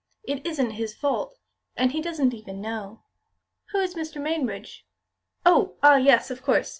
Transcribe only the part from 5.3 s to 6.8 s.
Oh, ah! yes, of course.